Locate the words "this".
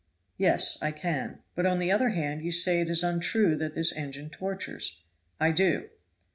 3.75-3.95